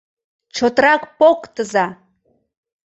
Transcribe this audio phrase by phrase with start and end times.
[0.55, 1.85] Чотрак поктыза!..